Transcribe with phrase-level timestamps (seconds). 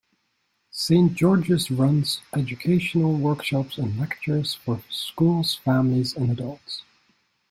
[0.71, 6.81] Saint George's runs educational workshops and lectures for schools, families and adults.